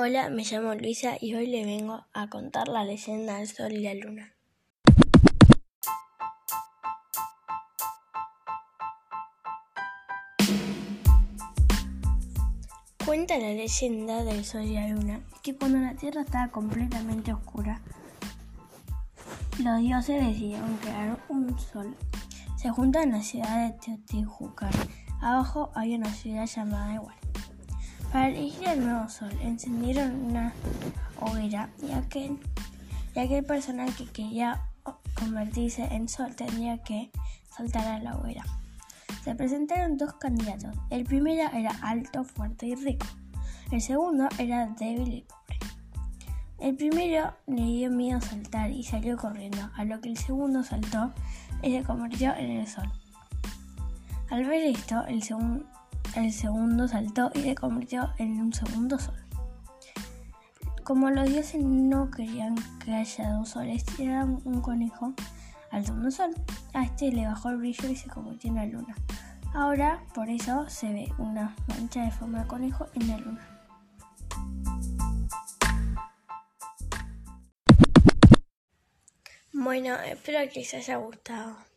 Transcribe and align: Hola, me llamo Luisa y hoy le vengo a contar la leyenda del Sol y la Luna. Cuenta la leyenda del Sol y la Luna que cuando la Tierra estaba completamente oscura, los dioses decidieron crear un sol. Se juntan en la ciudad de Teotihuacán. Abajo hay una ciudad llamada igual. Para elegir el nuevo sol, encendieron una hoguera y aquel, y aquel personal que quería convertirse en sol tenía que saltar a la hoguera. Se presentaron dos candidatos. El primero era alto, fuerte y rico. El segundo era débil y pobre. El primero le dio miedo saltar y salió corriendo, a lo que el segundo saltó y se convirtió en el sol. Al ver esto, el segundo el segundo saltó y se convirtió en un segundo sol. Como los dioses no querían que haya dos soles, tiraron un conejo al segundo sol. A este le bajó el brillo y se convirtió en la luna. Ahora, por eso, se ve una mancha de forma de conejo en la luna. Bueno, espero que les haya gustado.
Hola, 0.00 0.30
me 0.30 0.44
llamo 0.44 0.76
Luisa 0.76 1.16
y 1.20 1.34
hoy 1.34 1.48
le 1.48 1.64
vengo 1.64 2.04
a 2.12 2.28
contar 2.28 2.68
la 2.68 2.84
leyenda 2.84 3.38
del 3.38 3.48
Sol 3.48 3.72
y 3.72 3.80
la 3.80 3.94
Luna. 3.94 4.32
Cuenta 13.04 13.38
la 13.38 13.48
leyenda 13.48 14.22
del 14.22 14.44
Sol 14.44 14.62
y 14.62 14.74
la 14.74 14.86
Luna 14.86 15.20
que 15.42 15.56
cuando 15.56 15.78
la 15.78 15.94
Tierra 15.94 16.20
estaba 16.20 16.46
completamente 16.52 17.32
oscura, 17.32 17.80
los 19.60 19.80
dioses 19.80 20.24
decidieron 20.24 20.76
crear 20.76 21.18
un 21.28 21.58
sol. 21.58 21.96
Se 22.56 22.70
juntan 22.70 23.02
en 23.02 23.12
la 23.14 23.22
ciudad 23.22 23.66
de 23.66 23.76
Teotihuacán. 23.80 24.70
Abajo 25.20 25.72
hay 25.74 25.96
una 25.96 26.14
ciudad 26.14 26.46
llamada 26.46 26.94
igual. 26.94 27.27
Para 28.12 28.28
elegir 28.28 28.68
el 28.68 28.84
nuevo 28.84 29.08
sol, 29.08 29.30
encendieron 29.42 30.14
una 30.24 30.54
hoguera 31.20 31.68
y 31.86 31.92
aquel, 31.92 32.38
y 33.14 33.18
aquel 33.18 33.44
personal 33.44 33.94
que 33.94 34.06
quería 34.06 34.62
convertirse 35.14 35.84
en 35.84 36.08
sol 36.08 36.34
tenía 36.34 36.78
que 36.78 37.10
saltar 37.54 37.86
a 37.86 37.98
la 37.98 38.16
hoguera. 38.16 38.44
Se 39.24 39.34
presentaron 39.34 39.98
dos 39.98 40.14
candidatos. 40.14 40.74
El 40.88 41.04
primero 41.04 41.50
era 41.52 41.72
alto, 41.82 42.24
fuerte 42.24 42.66
y 42.66 42.74
rico. 42.76 43.06
El 43.70 43.82
segundo 43.82 44.28
era 44.38 44.66
débil 44.66 45.12
y 45.12 45.22
pobre. 45.22 45.58
El 46.58 46.76
primero 46.76 47.34
le 47.46 47.62
dio 47.62 47.90
miedo 47.90 48.20
saltar 48.22 48.70
y 48.70 48.84
salió 48.84 49.18
corriendo, 49.18 49.70
a 49.76 49.84
lo 49.84 50.00
que 50.00 50.08
el 50.08 50.16
segundo 50.16 50.64
saltó 50.64 51.12
y 51.62 51.72
se 51.72 51.84
convirtió 51.84 52.34
en 52.34 52.52
el 52.52 52.66
sol. 52.66 52.90
Al 54.30 54.44
ver 54.44 54.64
esto, 54.64 55.04
el 55.06 55.22
segundo 55.22 55.66
el 56.16 56.32
segundo 56.32 56.88
saltó 56.88 57.30
y 57.34 57.42
se 57.42 57.54
convirtió 57.54 58.12
en 58.18 58.40
un 58.40 58.52
segundo 58.52 58.98
sol. 58.98 59.14
Como 60.84 61.10
los 61.10 61.28
dioses 61.28 61.62
no 61.62 62.10
querían 62.10 62.54
que 62.82 62.94
haya 62.94 63.32
dos 63.32 63.50
soles, 63.50 63.84
tiraron 63.84 64.40
un 64.44 64.60
conejo 64.60 65.12
al 65.70 65.84
segundo 65.84 66.10
sol. 66.10 66.34
A 66.72 66.84
este 66.84 67.12
le 67.12 67.26
bajó 67.26 67.50
el 67.50 67.58
brillo 67.58 67.88
y 67.88 67.96
se 67.96 68.08
convirtió 68.08 68.50
en 68.50 68.56
la 68.56 68.66
luna. 68.66 68.96
Ahora, 69.54 70.02
por 70.14 70.28
eso, 70.30 70.68
se 70.68 70.92
ve 70.92 71.12
una 71.18 71.54
mancha 71.68 72.02
de 72.04 72.10
forma 72.10 72.42
de 72.42 72.48
conejo 72.48 72.86
en 72.94 73.08
la 73.08 73.18
luna. 73.18 73.48
Bueno, 79.52 79.94
espero 80.06 80.38
que 80.52 80.60
les 80.60 80.74
haya 80.74 80.96
gustado. 80.96 81.67